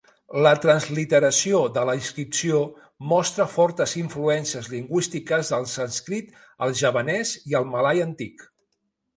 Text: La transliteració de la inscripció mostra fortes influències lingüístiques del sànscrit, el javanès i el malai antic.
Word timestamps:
La 0.45 0.51
transliteració 0.61 1.59
de 1.75 1.83
la 1.89 1.93
inscripció 1.99 2.61
mostra 3.13 3.47
fortes 3.57 3.93
influències 4.01 4.71
lingüístiques 4.73 5.53
del 5.55 5.69
sànscrit, 5.75 6.35
el 6.69 6.77
javanès 6.83 7.37
i 7.53 7.59
el 7.61 7.73
malai 7.77 7.97
antic. 8.09 8.47